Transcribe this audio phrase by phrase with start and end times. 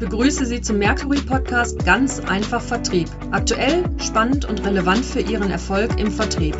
[0.00, 3.08] Begrüße Sie zum Mercury Podcast Ganz einfach Vertrieb.
[3.32, 6.56] Aktuell, spannend und relevant für Ihren Erfolg im Vertrieb.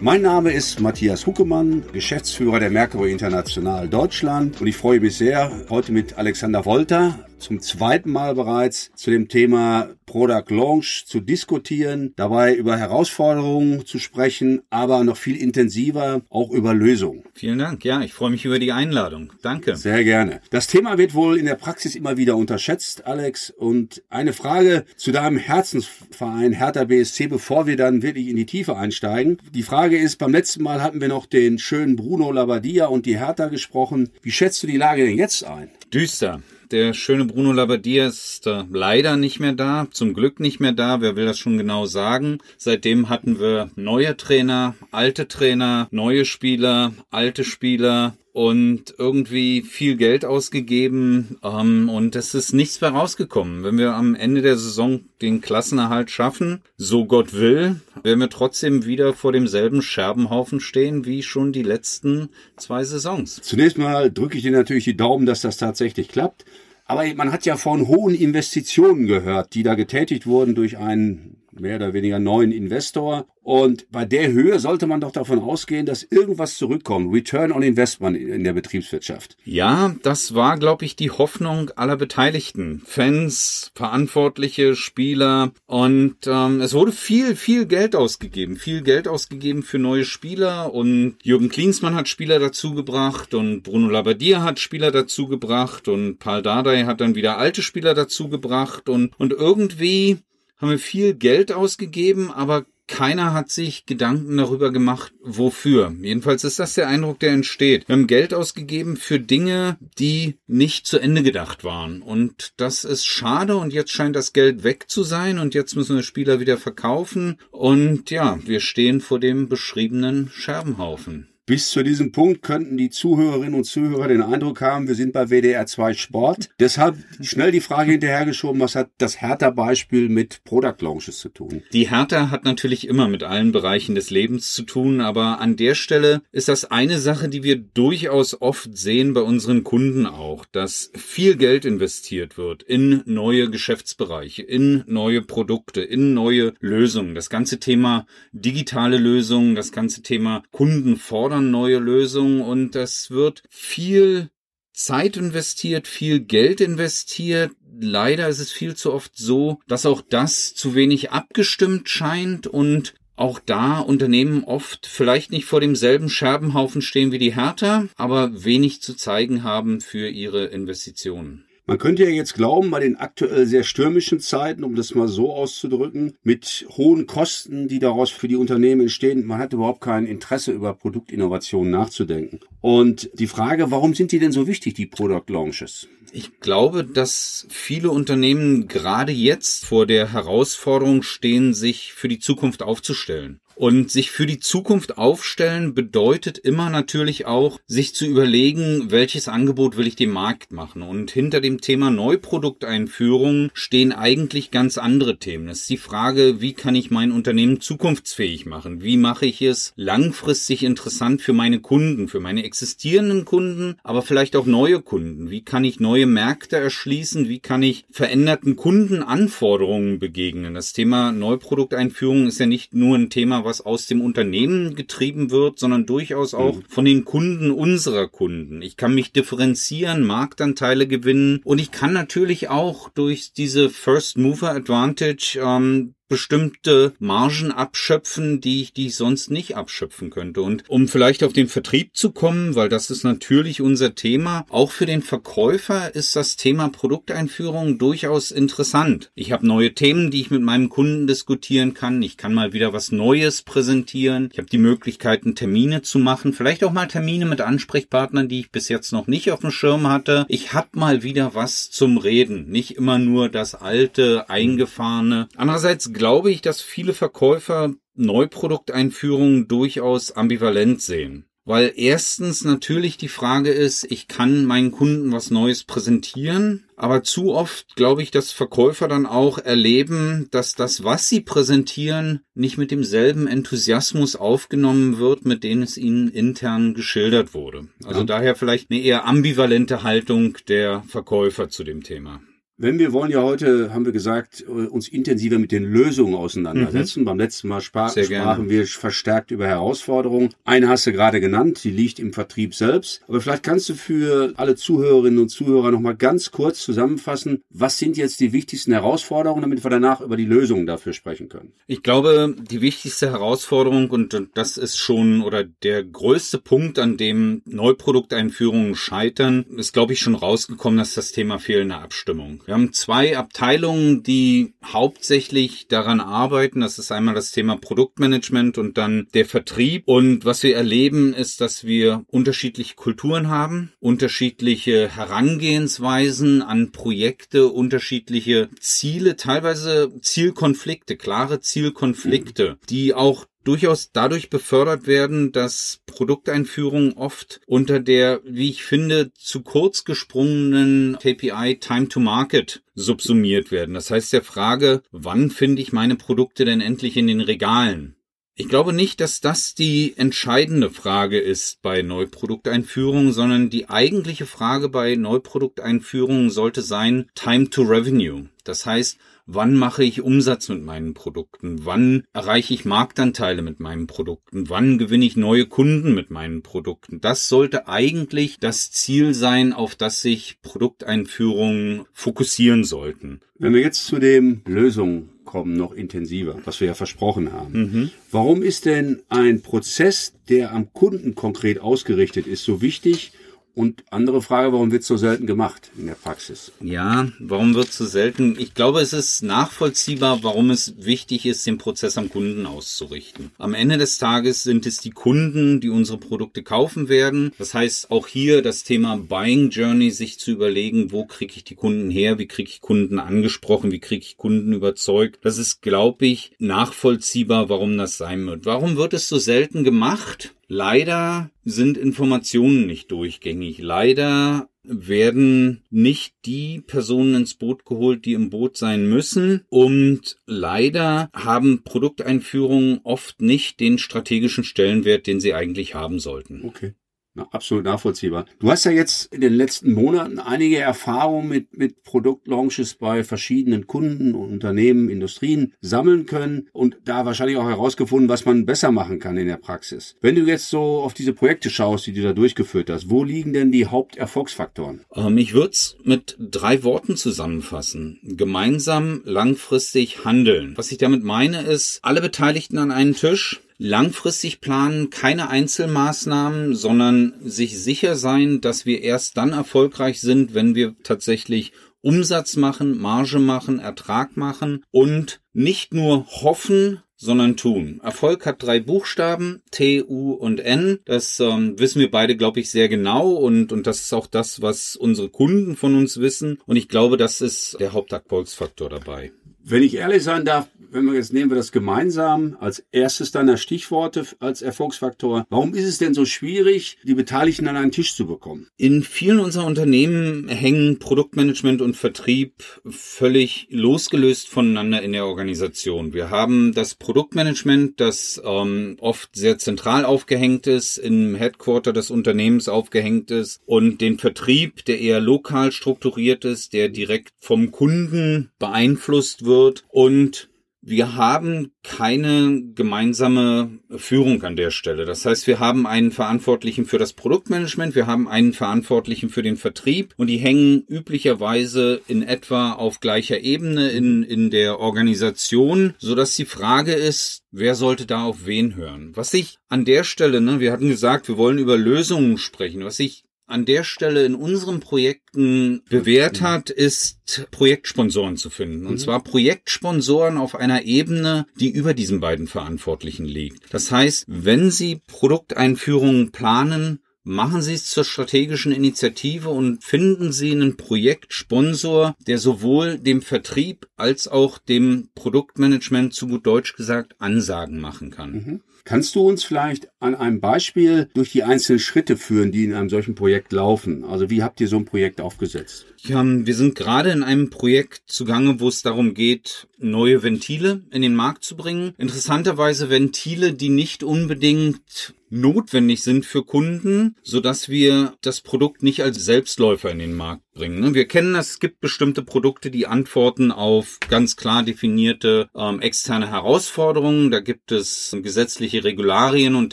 [0.00, 5.50] Mein Name ist Matthias Huckemann, Geschäftsführer der Mercury International Deutschland und ich freue mich sehr,
[5.68, 12.14] heute mit Alexander Wolter zum zweiten Mal bereits zu dem Thema Product Launch zu diskutieren,
[12.16, 17.24] dabei über Herausforderungen zu sprechen, aber noch viel intensiver auch über Lösungen.
[17.34, 17.84] Vielen Dank.
[17.84, 19.34] Ja, ich freue mich über die Einladung.
[19.42, 19.76] Danke.
[19.76, 20.40] Sehr gerne.
[20.48, 23.50] Das Thema wird wohl in der Praxis immer wieder unterschätzt, Alex.
[23.50, 28.74] Und eine Frage zu deinem Herzensverein Hertha BSC, bevor wir dann wirklich in die Tiefe
[28.74, 29.36] einsteigen.
[29.52, 33.18] Die Frage ist, beim letzten Mal hatten wir noch den schönen Bruno Labbadia und die
[33.18, 34.08] Hertha gesprochen.
[34.22, 35.68] Wie schätzt du die Lage denn jetzt ein?
[35.92, 36.40] Düster.
[36.72, 41.00] Der schöne Bruno Labbadia ist äh, leider nicht mehr da, zum Glück nicht mehr da.
[41.00, 42.38] Wer will das schon genau sagen?
[42.56, 50.26] Seitdem hatten wir neue Trainer, alte Trainer, neue Spieler, alte Spieler und irgendwie viel Geld
[50.26, 53.64] ausgegeben ähm, und es ist nichts mehr rausgekommen.
[53.64, 58.84] Wenn wir am Ende der Saison den Klassenerhalt schaffen, so Gott will, werden wir trotzdem
[58.84, 63.40] wieder vor demselben Scherbenhaufen stehen wie schon die letzten zwei Saisons.
[63.40, 66.44] Zunächst mal drücke ich dir natürlich die Daumen, dass das tatsächlich klappt.
[66.84, 71.76] Aber man hat ja von hohen Investitionen gehört, die da getätigt wurden durch einen mehr
[71.76, 73.26] oder weniger neuen Investor.
[73.46, 77.14] Und bei der Höhe sollte man doch davon ausgehen, dass irgendwas zurückkommt.
[77.14, 79.36] Return on Investment in der Betriebswirtschaft.
[79.44, 82.82] Ja, das war, glaube ich, die Hoffnung aller Beteiligten.
[82.84, 85.52] Fans, Verantwortliche, Spieler.
[85.66, 88.56] Und ähm, es wurde viel, viel Geld ausgegeben.
[88.56, 90.74] Viel Geld ausgegeben für neue Spieler.
[90.74, 93.32] Und Jürgen Klinsmann hat Spieler dazugebracht.
[93.32, 95.86] Und Bruno Labbadia hat Spieler dazugebracht.
[95.86, 98.88] Und Paul Dardai hat dann wieder alte Spieler dazugebracht.
[98.88, 100.18] Und, und irgendwie
[100.56, 105.94] haben wir viel Geld ausgegeben, aber keiner hat sich Gedanken darüber gemacht, wofür.
[106.00, 107.88] Jedenfalls ist das der Eindruck, der entsteht.
[107.88, 112.00] Wir haben Geld ausgegeben für Dinge, die nicht zu Ende gedacht waren.
[112.00, 115.96] Und das ist schade und jetzt scheint das Geld weg zu sein und jetzt müssen
[115.96, 117.38] wir Spieler wieder verkaufen.
[117.50, 121.28] Und ja, wir stehen vor dem beschriebenen Scherbenhaufen.
[121.48, 125.30] Bis zu diesem Punkt könnten die Zuhörerinnen und Zuhörer den Eindruck haben, wir sind bei
[125.30, 126.50] WDR 2 Sport.
[126.58, 131.62] Deshalb schnell die Frage hinterhergeschoben, was hat das Hertha-Beispiel mit Product Launches zu tun?
[131.72, 135.76] Die Hertha hat natürlich immer mit allen Bereichen des Lebens zu tun, aber an der
[135.76, 140.90] Stelle ist das eine Sache, die wir durchaus oft sehen bei unseren Kunden auch, dass
[140.96, 147.14] viel Geld investiert wird in neue Geschäftsbereiche, in neue Produkte, in neue Lösungen.
[147.14, 153.42] Das ganze Thema digitale Lösungen, das ganze Thema Kundenforderung fordern neue Lösungen und es wird
[153.50, 154.30] viel
[154.72, 157.52] Zeit investiert, viel Geld investiert.
[157.78, 162.94] Leider ist es viel zu oft so, dass auch das zu wenig abgestimmt scheint und
[163.16, 168.80] auch da Unternehmen oft vielleicht nicht vor demselben Scherbenhaufen stehen wie die Hertha, aber wenig
[168.80, 171.45] zu zeigen haben für ihre Investitionen.
[171.68, 175.32] Man könnte ja jetzt glauben, bei den aktuell sehr stürmischen Zeiten, um das mal so
[175.32, 180.52] auszudrücken, mit hohen Kosten, die daraus für die Unternehmen entstehen, man hat überhaupt kein Interesse
[180.52, 182.38] über Produktinnovationen nachzudenken.
[182.60, 185.88] Und die Frage, warum sind die denn so wichtig, die Product Launches?
[186.12, 192.62] Ich glaube, dass viele Unternehmen gerade jetzt vor der Herausforderung stehen, sich für die Zukunft
[192.62, 193.40] aufzustellen.
[193.56, 199.78] Und sich für die Zukunft aufstellen bedeutet immer natürlich auch, sich zu überlegen, welches Angebot
[199.78, 200.82] will ich dem Markt machen.
[200.82, 205.48] Und hinter dem Thema Neuprodukteinführung stehen eigentlich ganz andere Themen.
[205.48, 208.82] Es ist die Frage, wie kann ich mein Unternehmen zukunftsfähig machen?
[208.82, 214.36] Wie mache ich es langfristig interessant für meine Kunden, für meine existierenden Kunden, aber vielleicht
[214.36, 215.30] auch neue Kunden?
[215.30, 217.30] Wie kann ich neue Märkte erschließen?
[217.30, 220.52] Wie kann ich veränderten Kundenanforderungen begegnen?
[220.52, 225.58] Das Thema Neuprodukteinführung ist ja nicht nur ein Thema, was aus dem Unternehmen getrieben wird,
[225.58, 226.64] sondern durchaus auch mhm.
[226.68, 228.60] von den Kunden unserer Kunden.
[228.60, 234.50] Ich kann mich differenzieren, Marktanteile gewinnen und ich kann natürlich auch durch diese First Mover
[234.50, 240.42] Advantage ähm, bestimmte Margen abschöpfen, die ich, die ich sonst nicht abschöpfen könnte.
[240.42, 244.70] Und um vielleicht auf den Vertrieb zu kommen, weil das ist natürlich unser Thema, auch
[244.70, 249.10] für den Verkäufer ist das Thema Produkteinführung durchaus interessant.
[249.14, 252.02] Ich habe neue Themen, die ich mit meinem Kunden diskutieren kann.
[252.02, 254.30] Ich kann mal wieder was Neues präsentieren.
[254.32, 256.32] Ich habe die Möglichkeiten, Termine zu machen.
[256.32, 259.88] Vielleicht auch mal Termine mit Ansprechpartnern, die ich bis jetzt noch nicht auf dem Schirm
[259.88, 260.24] hatte.
[260.28, 262.48] Ich habe mal wieder was zum Reden.
[262.48, 265.28] Nicht immer nur das alte, eingefahrene.
[265.36, 271.26] Andererseits glaube ich, dass viele Verkäufer Neuprodukteinführungen durchaus ambivalent sehen.
[271.48, 277.32] weil erstens natürlich die Frage ist, ich kann meinen Kunden was Neues präsentieren, aber zu
[277.34, 282.72] oft glaube ich, dass Verkäufer dann auch erleben, dass das, was sie präsentieren, nicht mit
[282.72, 287.68] demselben Enthusiasmus aufgenommen wird, mit dem es ihnen intern geschildert wurde.
[287.84, 288.06] Also ja.
[288.06, 292.20] daher vielleicht eine eher ambivalente Haltung der Verkäufer zu dem Thema.
[292.58, 297.00] Wenn wir wollen ja heute, haben wir gesagt, äh, uns intensiver mit den Lösungen auseinandersetzen.
[297.00, 297.04] Mhm.
[297.04, 300.30] Beim letzten Mal sprach, sprachen wir verstärkt über Herausforderungen.
[300.44, 303.02] Eine hast du gerade genannt, die liegt im Vertrieb selbst.
[303.08, 307.98] Aber vielleicht kannst du für alle Zuhörerinnen und Zuhörer nochmal ganz kurz zusammenfassen, was sind
[307.98, 311.52] jetzt die wichtigsten Herausforderungen, damit wir danach über die Lösungen dafür sprechen können.
[311.66, 317.42] Ich glaube, die wichtigste Herausforderung, und das ist schon, oder der größte Punkt, an dem
[317.44, 322.40] Neuprodukteinführungen scheitern, ist, glaube ich, schon rausgekommen, dass das Thema fehlende Abstimmung.
[322.46, 326.60] Wir haben zwei Abteilungen, die hauptsächlich daran arbeiten.
[326.60, 329.82] Das ist einmal das Thema Produktmanagement und dann der Vertrieb.
[329.86, 338.48] Und was wir erleben, ist, dass wir unterschiedliche Kulturen haben, unterschiedliche Herangehensweisen an Projekte, unterschiedliche
[338.60, 347.80] Ziele, teilweise Zielkonflikte, klare Zielkonflikte, die auch durchaus dadurch befördert werden, dass Produkteinführungen oft unter
[347.80, 353.74] der, wie ich finde, zu kurz gesprungenen KPI Time to Market subsumiert werden.
[353.74, 357.96] Das heißt der Frage, wann finde ich meine Produkte denn endlich in den Regalen?
[358.38, 364.68] Ich glaube nicht, dass das die entscheidende Frage ist bei Neuprodukteinführungen, sondern die eigentliche Frage
[364.68, 368.28] bei Neuprodukteinführungen sollte sein Time to Revenue.
[368.44, 373.86] Das heißt, wann mache ich Umsatz mit meinen Produkten, wann erreiche ich Marktanteile mit meinen
[373.86, 377.00] Produkten, wann gewinne ich neue Kunden mit meinen Produkten.
[377.00, 383.20] Das sollte eigentlich das Ziel sein, auf das sich Produkteinführungen fokussieren sollten.
[383.38, 387.52] Wenn wir jetzt zu den Lösungen kommen, noch intensiver, was wir ja versprochen haben.
[387.52, 387.90] Mhm.
[388.10, 393.12] Warum ist denn ein Prozess, der am Kunden konkret ausgerichtet ist, so wichtig
[393.56, 396.52] und andere Frage, warum wird so selten gemacht in der Praxis?
[396.60, 398.36] Ja, warum wird so selten?
[398.38, 403.30] Ich glaube, es ist nachvollziehbar, warum es wichtig ist, den Prozess am Kunden auszurichten.
[403.38, 407.32] Am Ende des Tages sind es die Kunden, die unsere Produkte kaufen werden.
[407.38, 411.54] Das heißt, auch hier das Thema Buying Journey, sich zu überlegen, wo kriege ich die
[411.54, 415.20] Kunden her, wie kriege ich Kunden angesprochen, wie kriege ich Kunden überzeugt.
[415.22, 418.44] Das ist, glaube ich, nachvollziehbar, warum das sein wird.
[418.44, 420.34] Warum wird es so selten gemacht?
[420.48, 423.58] Leider sind Informationen nicht durchgängig.
[423.58, 429.44] Leider werden nicht die Personen ins Boot geholt, die im Boot sein müssen.
[429.48, 436.44] Und leider haben Produkteinführungen oft nicht den strategischen Stellenwert, den sie eigentlich haben sollten.
[436.44, 436.74] Okay.
[437.16, 438.26] Na, absolut nachvollziehbar.
[438.40, 443.66] Du hast ja jetzt in den letzten Monaten einige Erfahrungen mit, mit Produktlaunches bei verschiedenen
[443.66, 448.98] Kunden und Unternehmen, Industrien sammeln können und da wahrscheinlich auch herausgefunden, was man besser machen
[448.98, 449.96] kann in der Praxis.
[450.02, 453.32] Wenn du jetzt so auf diese Projekte schaust, die du da durchgeführt hast, wo liegen
[453.32, 454.84] denn die Haupterfolgsfaktoren?
[454.94, 457.98] Ähm, ich würde es mit drei Worten zusammenfassen.
[458.02, 460.52] Gemeinsam langfristig handeln.
[460.56, 467.14] Was ich damit meine ist, alle Beteiligten an einen Tisch, langfristig planen, keine Einzelmaßnahmen, sondern
[467.22, 473.18] sich sicher sein, dass wir erst dann erfolgreich sind, wenn wir tatsächlich Umsatz machen, Marge
[473.18, 477.80] machen, Ertrag machen und nicht nur hoffen, sondern tun.
[477.82, 480.80] Erfolg hat drei Buchstaben, T, U und N.
[480.86, 484.42] Das ähm, wissen wir beide, glaube ich, sehr genau und, und das ist auch das,
[484.42, 486.38] was unsere Kunden von uns wissen.
[486.46, 489.12] Und ich glaube, das ist der Haupterfolgsfaktor dabei.
[489.48, 493.36] Wenn ich ehrlich sein darf, wenn wir jetzt nehmen wir das gemeinsam als erstes deiner
[493.36, 495.24] Stichworte als Erfolgsfaktor.
[495.30, 498.48] Warum ist es denn so schwierig, die Beteiligten an einen Tisch zu bekommen?
[498.56, 505.94] In vielen unserer Unternehmen hängen Produktmanagement und Vertrieb völlig losgelöst voneinander in der Organisation.
[505.94, 512.48] Wir haben das Produktmanagement, das ähm, oft sehr zentral aufgehängt ist, im Headquarter des Unternehmens
[512.48, 519.24] aufgehängt ist und den Vertrieb, der eher lokal strukturiert ist, der direkt vom Kunden beeinflusst
[519.24, 519.35] wird
[519.68, 520.28] und
[520.68, 524.84] wir haben keine gemeinsame Führung an der Stelle.
[524.84, 529.36] Das heißt, wir haben einen Verantwortlichen für das Produktmanagement, wir haben einen Verantwortlichen für den
[529.36, 535.94] Vertrieb und die hängen üblicherweise in etwa auf gleicher Ebene in, in der Organisation, so
[535.94, 538.90] dass die Frage ist, wer sollte da auf wen hören?
[538.96, 542.64] Was ich an der Stelle, ne, wir hatten gesagt, wir wollen über Lösungen sprechen.
[542.64, 548.66] Was ich an der Stelle in unseren Projekten bewährt hat, ist Projektsponsoren zu finden.
[548.66, 548.78] Und mhm.
[548.78, 553.52] zwar Projektsponsoren auf einer Ebene, die über diesen beiden Verantwortlichen liegt.
[553.52, 560.32] Das heißt, wenn Sie Produkteinführungen planen, machen Sie es zur strategischen Initiative und finden Sie
[560.32, 567.60] einen Projektsponsor, der sowohl dem Vertrieb als auch dem Produktmanagement zu gut Deutsch gesagt Ansagen
[567.60, 568.12] machen kann.
[568.12, 568.40] Mhm.
[568.66, 572.68] Kannst du uns vielleicht an einem Beispiel durch die einzelnen Schritte führen, die in einem
[572.68, 573.84] solchen Projekt laufen?
[573.84, 575.66] Also wie habt ihr so ein Projekt aufgesetzt?
[575.84, 580.82] Ja, wir sind gerade in einem Projekt zugange, wo es darum geht, neue Ventile in
[580.82, 581.74] den Markt zu bringen.
[581.78, 588.82] Interessanterweise Ventile, die nicht unbedingt notwendig sind für Kunden, so dass wir das Produkt nicht
[588.82, 590.60] als Selbstläufer in den Markt bringen.
[590.60, 590.74] Ne?
[590.74, 596.08] Wir kennen das, es gibt bestimmte Produkte, die antworten auf ganz klar definierte ähm, externe
[596.08, 597.10] Herausforderungen.
[597.10, 599.52] Da gibt es gesetzliche Regularien und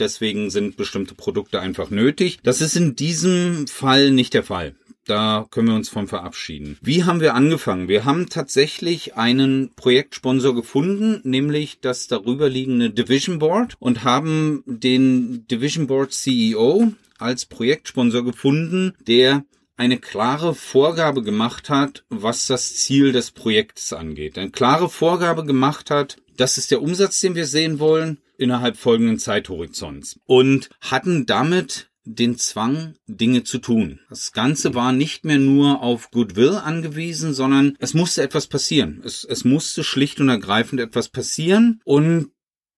[0.00, 2.38] deswegen sind bestimmte Produkte einfach nötig.
[2.44, 4.76] Das ist in diesem Fall nicht der Fall.
[5.06, 6.78] Da können wir uns von verabschieden.
[6.80, 7.88] Wie haben wir angefangen?
[7.88, 15.86] Wir haben tatsächlich einen Projektsponsor gefunden, nämlich das darüberliegende Division Board und haben den Division
[15.86, 19.44] Board CEO als Projektsponsor gefunden, der
[19.76, 24.38] eine klare Vorgabe gemacht hat, was das Ziel des Projekts angeht.
[24.38, 29.18] Eine klare Vorgabe gemacht hat, das ist der Umsatz, den wir sehen wollen, innerhalb folgenden
[29.18, 30.18] Zeithorizonts.
[30.26, 34.00] Und hatten damit den Zwang, Dinge zu tun.
[34.10, 39.00] Das Ganze war nicht mehr nur auf Goodwill angewiesen, sondern es musste etwas passieren.
[39.04, 42.30] Es, es musste schlicht und ergreifend etwas passieren und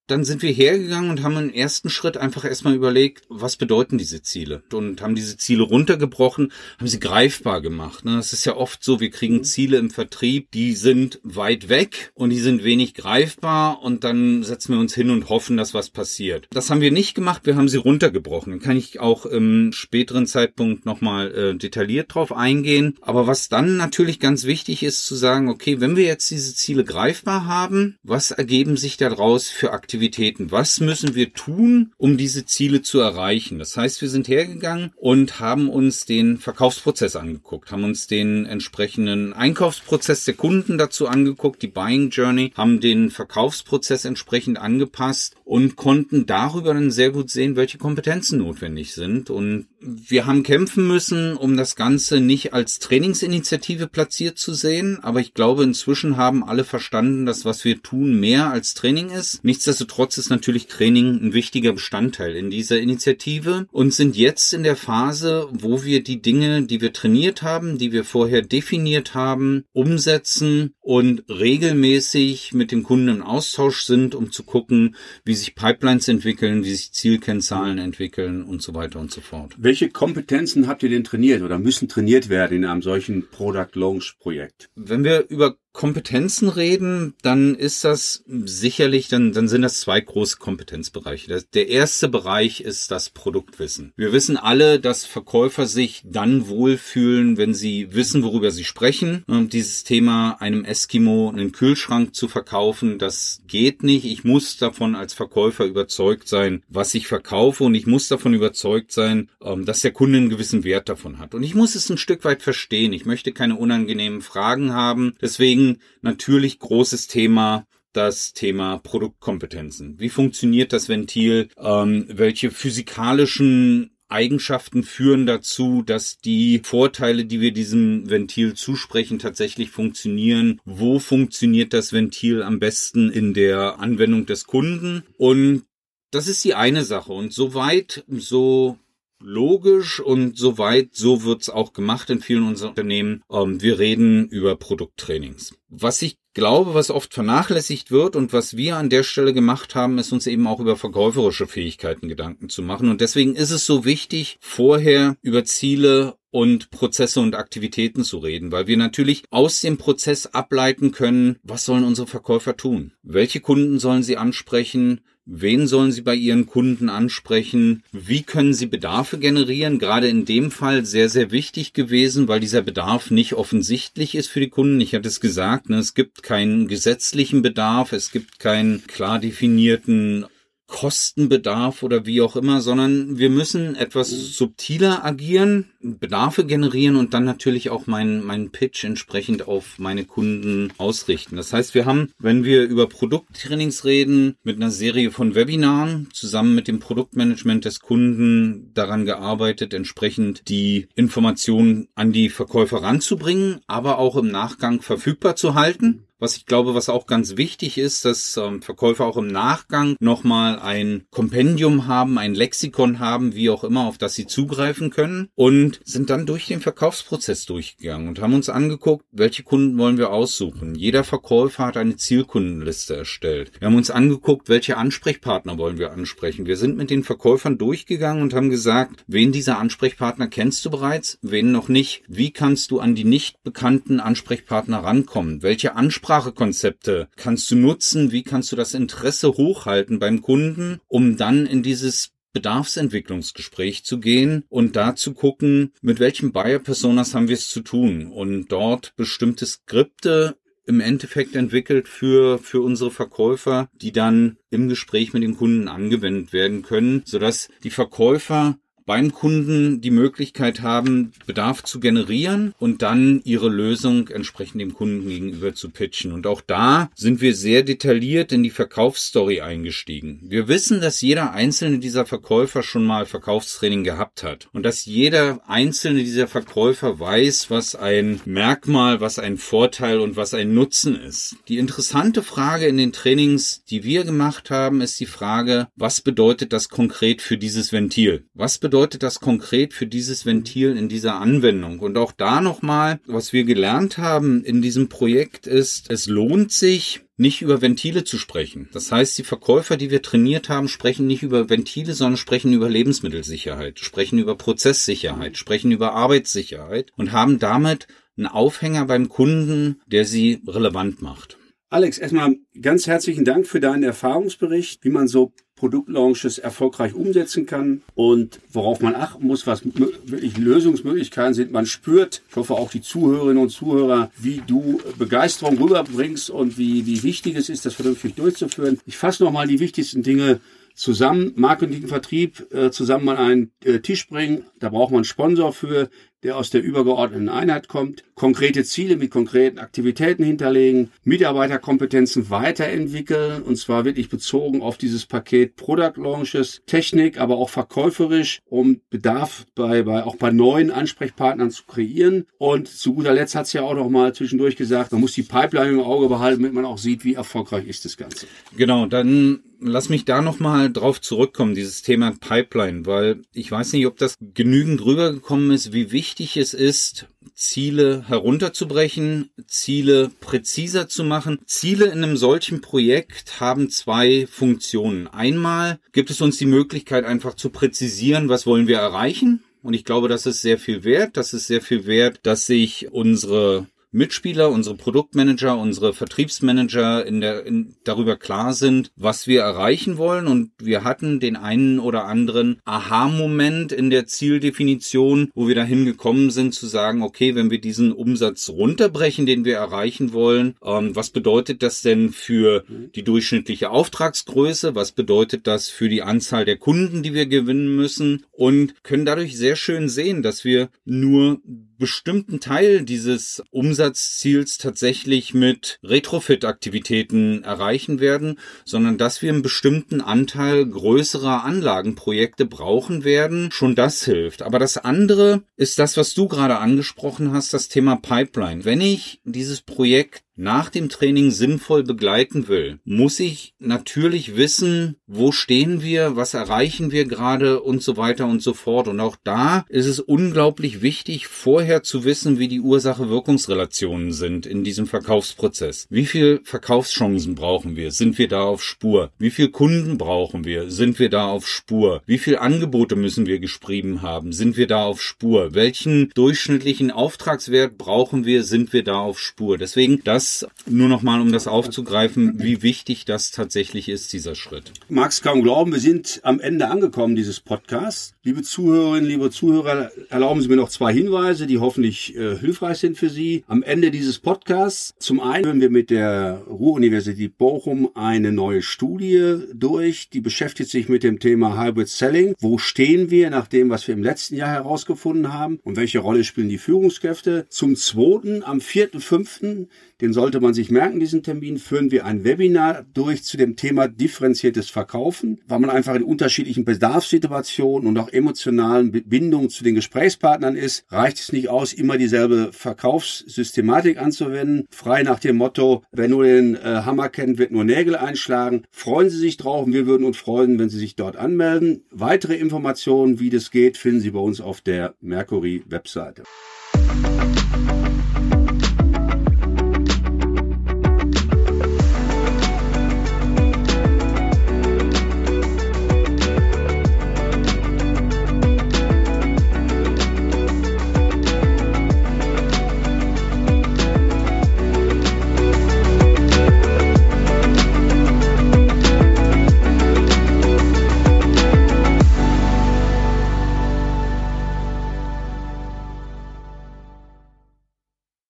[0.07, 4.23] dann sind wir hergegangen und haben im ersten Schritt einfach erstmal überlegt, was bedeuten diese
[4.23, 4.63] Ziele?
[4.73, 8.05] Und haben diese Ziele runtergebrochen, haben sie greifbar gemacht.
[8.05, 8.19] Ne?
[8.19, 9.45] Es ist ja oft so, wir kriegen mhm.
[9.45, 14.75] Ziele im Vertrieb, die sind weit weg und die sind wenig greifbar und dann setzen
[14.75, 16.47] wir uns hin und hoffen, dass was passiert.
[16.51, 18.53] Das haben wir nicht gemacht, wir haben sie runtergebrochen.
[18.53, 22.97] Dann kann ich auch im späteren Zeitpunkt nochmal äh, detailliert drauf eingehen.
[23.01, 26.85] Aber was dann natürlich ganz wichtig ist, zu sagen, okay, wenn wir jetzt diese Ziele
[26.85, 29.96] greifbar haben, was ergeben sich daraus für Aktivitäten?
[29.97, 30.51] Aktivitäten.
[30.53, 33.59] Was müssen wir tun, um diese Ziele zu erreichen?
[33.59, 39.33] Das heißt, wir sind hergegangen und haben uns den Verkaufsprozess angeguckt, haben uns den entsprechenden
[39.33, 46.27] Einkaufsprozess der Kunden dazu angeguckt, die Buying Journey, haben den Verkaufsprozess entsprechend angepasst und konnten
[46.27, 49.31] darüber dann sehr gut sehen, welche Kompetenzen notwendig sind.
[49.31, 55.21] Und wir haben kämpfen müssen, um das Ganze nicht als Trainingsinitiative platziert zu sehen, aber
[55.21, 59.45] ich glaube, inzwischen haben alle verstanden, dass was wir tun mehr als Training ist.
[59.45, 64.75] Nichtsdestotrotz ist natürlich Training ein wichtiger Bestandteil in dieser Initiative und sind jetzt in der
[64.75, 70.75] Phase, wo wir die Dinge, die wir trainiert haben, die wir vorher definiert haben, umsetzen
[70.81, 76.65] und regelmäßig mit den Kunden im Austausch sind, um zu gucken, wie sich Pipelines entwickeln,
[76.65, 79.55] wie sich Zielkennzahlen entwickeln und so weiter und so fort.
[79.59, 84.17] Welche Kompetenzen habt ihr denn trainiert oder müssen trainiert werden in einem solchen Product Launch
[84.19, 84.71] Projekt?
[84.75, 90.39] Wenn wir über Kompetenzen reden, dann ist das sicherlich, dann, dann sind das zwei große
[90.39, 91.45] Kompetenzbereiche.
[91.53, 93.93] Der erste Bereich ist das Produktwissen.
[93.95, 99.23] Wir wissen alle, dass Verkäufer sich dann wohlfühlen, wenn sie wissen, worüber sie sprechen.
[99.27, 104.07] Und dieses Thema einem Eskimo einen Kühlschrank zu verkaufen, das geht nicht.
[104.07, 108.93] Ich muss davon als Verkäufer überzeugt sein, was ich verkaufe und ich muss davon überzeugt
[108.93, 111.35] sein, ähm, dass der Kunde einen gewissen Wert davon hat.
[111.35, 112.95] Und ich muss es ein Stück weit verstehen.
[112.95, 115.13] Ich möchte keine unangenehmen Fragen haben.
[115.21, 115.66] Deswegen
[116.03, 119.99] natürlich großes Thema das Thema Produktkompetenzen.
[119.99, 121.49] Wie funktioniert das Ventil?
[121.59, 129.71] Ähm, welche physikalischen Eigenschaften führen dazu, dass die Vorteile, die wir diesem Ventil zusprechen, tatsächlich
[129.71, 130.61] funktionieren.
[130.65, 135.03] Wo funktioniert das Ventil am besten in der Anwendung des Kunden?
[135.17, 135.65] Und
[136.13, 137.13] das ist die eine Sache.
[137.13, 138.79] Und soweit, so
[139.21, 143.23] logisch und soweit, so wird's auch gemacht in vielen unserer Unternehmen.
[143.31, 145.55] Ähm, wir reden über Produkttrainings.
[145.69, 149.99] Was ich glaube, was oft vernachlässigt wird und was wir an der Stelle gemacht haben,
[149.99, 152.91] ist uns eben auch über verkäuferische Fähigkeiten Gedanken zu machen.
[152.91, 158.53] Und deswegen ist es so wichtig, vorher über Ziele und Prozesse und Aktivitäten zu reden,
[158.53, 162.93] weil wir natürlich aus dem Prozess ableiten können, was sollen unsere Verkäufer tun?
[163.03, 165.01] Welche Kunden sollen sie ansprechen?
[165.29, 167.83] Wen sollen Sie bei Ihren Kunden ansprechen?
[167.91, 169.81] Wie können Sie Bedarfe generieren?
[169.81, 174.39] Gerade in dem Fall sehr, sehr wichtig gewesen, weil dieser Bedarf nicht offensichtlich ist für
[174.39, 174.81] die Kunden.
[174.81, 180.27] Ich hatte es gesagt, ne, es gibt keinen gesetzlichen Bedarf, es gibt keinen klar definierten
[180.69, 185.71] Kostenbedarf oder wie auch immer, sondern wir müssen etwas subtiler agieren.
[185.99, 191.37] Bedarfe generieren und dann natürlich auch meinen mein Pitch entsprechend auf meine Kunden ausrichten.
[191.37, 196.55] Das heißt, wir haben, wenn wir über Produkttrainings reden, mit einer Serie von Webinaren zusammen
[196.55, 203.99] mit dem Produktmanagement des Kunden daran gearbeitet, entsprechend die Informationen an die Verkäufer ranzubringen, aber
[203.99, 208.37] auch im Nachgang verfügbar zu halten was ich glaube, was auch ganz wichtig ist, dass
[208.37, 213.87] ähm, Verkäufer auch im Nachgang nochmal ein Kompendium haben, ein Lexikon haben, wie auch immer,
[213.87, 218.49] auf das sie zugreifen können und sind dann durch den Verkaufsprozess durchgegangen und haben uns
[218.49, 220.75] angeguckt, welche Kunden wollen wir aussuchen.
[220.75, 223.53] Jeder Verkäufer hat eine Zielkundenliste erstellt.
[223.59, 226.47] Wir haben uns angeguckt, welche Ansprechpartner wollen wir ansprechen.
[226.47, 231.19] Wir sind mit den Verkäufern durchgegangen und haben gesagt, wen dieser Ansprechpartner kennst du bereits,
[231.23, 232.03] wen noch nicht.
[232.09, 235.43] Wie kannst du an die nicht bekannten Ansprechpartner rankommen?
[235.43, 238.13] Welche Ansprachekonzepte kannst du nutzen?
[238.13, 244.45] Wie kannst du das Interesse hochhalten beim Kunden, um dann in dieses Bedarfsentwicklungsgespräch zu gehen
[244.51, 249.47] und da zu gucken, mit welchen Buyer-Personas haben wir es zu tun und dort bestimmte
[249.47, 255.67] Skripte im Endeffekt entwickelt für, für unsere Verkäufer, die dann im Gespräch mit dem Kunden
[255.67, 262.83] angewendet werden können, sodass die Verkäufer beim Kunden die Möglichkeit haben, Bedarf zu generieren und
[262.83, 266.13] dann ihre Lösung entsprechend dem Kunden gegenüber zu pitchen.
[266.13, 270.21] Und auch da sind wir sehr detailliert in die Verkaufsstory eingestiegen.
[270.23, 275.41] Wir wissen, dass jeder einzelne dieser Verkäufer schon mal Verkaufstraining gehabt hat und dass jeder
[275.49, 281.37] einzelne dieser Verkäufer weiß, was ein Merkmal, was ein Vorteil und was ein Nutzen ist.
[281.49, 286.53] Die interessante Frage in den Trainings, die wir gemacht haben, ist die Frage, was bedeutet
[286.53, 288.25] das konkret für dieses Ventil?
[288.35, 291.79] Was bedeutet bedeutet das konkret für dieses Ventil in dieser Anwendung?
[291.79, 297.01] Und auch da nochmal, was wir gelernt haben in diesem Projekt ist, es lohnt sich,
[297.17, 298.69] nicht über Ventile zu sprechen.
[298.75, 302.69] Das heißt, die Verkäufer, die wir trainiert haben, sprechen nicht über Ventile, sondern sprechen über
[302.69, 307.87] Lebensmittelsicherheit, sprechen über Prozesssicherheit, sprechen über Arbeitssicherheit und haben damit
[308.19, 311.39] einen Aufhänger beim Kunden, der sie relevant macht.
[311.71, 317.83] Alex, erstmal ganz herzlichen Dank für deinen Erfahrungsbericht, wie man so Produktlaunches erfolgreich umsetzen kann
[317.95, 321.51] und worauf man achten muss, was wirklich Lösungsmöglichkeiten sind.
[321.51, 326.87] Man spürt, ich hoffe auch die Zuhörerinnen und Zuhörer, wie du Begeisterung rüberbringst und wie,
[326.87, 328.79] wie wichtig es ist, das vernünftig durchzuführen.
[328.85, 330.41] Ich fasse nochmal die wichtigsten Dinge
[330.75, 331.33] zusammen.
[331.37, 334.45] Marketing, Vertrieb äh, zusammen an einen äh, Tisch bringen.
[334.59, 335.89] Da braucht man einen Sponsor für
[336.23, 343.57] der aus der übergeordneten Einheit kommt, konkrete Ziele mit konkreten Aktivitäten hinterlegen, Mitarbeiterkompetenzen weiterentwickeln und
[343.57, 349.83] zwar wirklich bezogen auf dieses Paket Product Launches, Technik, aber auch verkäuferisch, um Bedarf bei,
[349.83, 352.27] bei auch bei neuen Ansprechpartnern zu kreieren.
[352.39, 355.23] Und zu guter Letzt hat es ja auch noch mal zwischendurch gesagt, man muss die
[355.23, 358.27] Pipeline im Auge behalten, damit man auch sieht, wie erfolgreich ist das Ganze.
[358.57, 363.87] Genau, dann lass mich da nochmal drauf zurückkommen, dieses Thema Pipeline, weil ich weiß nicht,
[363.87, 366.06] ob das genügend rübergekommen ist, wie wichtig
[366.37, 371.39] es ist, Ziele herunterzubrechen, Ziele präziser zu machen.
[371.47, 375.07] Ziele in einem solchen Projekt haben zwei Funktionen.
[375.09, 379.43] Einmal gibt es uns die Möglichkeit einfach zu präzisieren, was wollen wir erreichen.
[379.63, 381.17] Und ich glaube, das ist sehr viel wert.
[381.17, 387.47] Das ist sehr viel wert, dass sich unsere Mitspieler, unsere Produktmanager, unsere Vertriebsmanager in der,
[387.47, 390.27] in, darüber klar sind, was wir erreichen wollen.
[390.27, 396.31] Und wir hatten den einen oder anderen Aha-Moment in der Zieldefinition, wo wir dahin gekommen
[396.31, 401.11] sind zu sagen, okay, wenn wir diesen Umsatz runterbrechen, den wir erreichen wollen, ähm, was
[401.11, 404.75] bedeutet das denn für die durchschnittliche Auftragsgröße?
[404.75, 408.25] Was bedeutet das für die Anzahl der Kunden, die wir gewinnen müssen?
[408.33, 411.41] Und können dadurch sehr schön sehen, dass wir nur
[411.79, 420.67] bestimmten Teil dieses Umsatzziels tatsächlich mit Retrofit-Aktivitäten erreichen werden, sondern dass wir einen bestimmten Anteil
[420.67, 423.51] größerer Anlagenprojekte brauchen werden.
[423.53, 424.43] Schon das hilft.
[424.43, 428.65] Aber das andere ist das, was du gerade angesprochen hast, das Thema Pipeline.
[428.65, 435.33] Wenn ich dieses Projekt nach dem Training sinnvoll begleiten will, muss ich natürlich wissen, wo
[435.33, 438.87] stehen wir, was erreichen wir gerade und so weiter und so fort.
[438.89, 444.63] Und auch da ist es unglaublich wichtig, vorher zu wissen, wie die Ursache-Wirkungsrelationen sind in
[444.63, 445.87] diesem Verkaufsprozess.
[445.89, 447.91] Wie viel Verkaufschancen brauchen wir?
[447.91, 449.11] Sind wir da auf Spur?
[449.19, 450.71] Wie viel Kunden brauchen wir?
[450.71, 452.03] Sind wir da auf Spur?
[452.05, 454.33] Wie viel Angebote müssen wir geschrieben haben?
[454.33, 455.55] Sind wir da auf Spur?
[455.55, 458.45] Welchen durchschnittlichen Auftragswert brauchen wir?
[458.45, 459.57] Sind wir da auf Spur?
[459.57, 464.35] Deswegen, das das nur noch mal, um das aufzugreifen, wie wichtig das tatsächlich ist, dieser
[464.35, 464.73] Schritt.
[464.89, 468.15] Magst kaum glauben, wir sind am Ende angekommen dieses Podcasts.
[468.25, 472.99] Liebe Zuhörerinnen, liebe Zuhörer, erlauben Sie mir noch zwei Hinweise, die hoffentlich äh, hilfreich sind
[472.99, 473.45] für Sie.
[473.47, 479.37] Am Ende dieses Podcasts, zum einen hören wir mit der Ruhr-Universität Bochum eine neue Studie
[479.55, 482.35] durch, die beschäftigt sich mit dem Thema Hybrid Selling.
[482.41, 486.25] Wo stehen wir nach dem, was wir im letzten Jahr herausgefunden haben und welche Rolle
[486.25, 487.47] spielen die Führungskräfte?
[487.49, 489.69] Zum zweiten, am 4.5.,
[490.01, 493.89] den sollte man sich merken, diesen Termin, führen wir ein Webinar durch zu dem Thema
[493.89, 500.57] differenziertes Verkaufen, weil man einfach in unterschiedlichen Bedarfssituationen und auch emotionalen Bindungen zu den Gesprächspartnern
[500.57, 504.67] ist, reicht es nicht aus, immer dieselbe Verkaufssystematik anzuwenden.
[504.71, 508.65] Frei nach dem Motto, wer nur den äh, Hammer kennt, wird nur Nägel einschlagen.
[508.71, 511.85] Freuen Sie sich drauf und wir würden uns freuen, wenn Sie sich dort anmelden.
[511.91, 516.25] Weitere Informationen, wie das geht, finden Sie bei uns auf der Mercury Webseite.